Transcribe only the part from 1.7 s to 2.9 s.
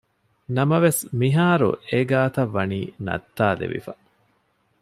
އެގާތައް ވަނީ